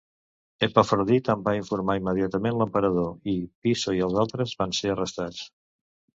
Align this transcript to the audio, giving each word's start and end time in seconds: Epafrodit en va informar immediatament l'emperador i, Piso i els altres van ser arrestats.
Epafrodit 0.67 1.29
en 1.33 1.43
va 1.47 1.53
informar 1.57 1.97
immediatament 1.99 2.57
l'emperador 2.61 3.31
i, 3.35 3.37
Piso 3.67 3.95
i 4.01 4.03
els 4.09 4.19
altres 4.25 4.57
van 4.65 4.75
ser 4.81 4.93
arrestats. 4.97 5.47